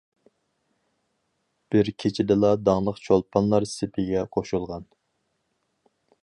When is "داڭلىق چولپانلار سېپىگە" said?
2.71-4.25